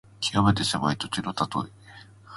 [0.19, 1.71] きわめて狭い土地のたとえ。